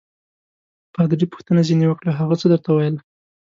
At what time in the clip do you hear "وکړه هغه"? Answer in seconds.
1.87-2.35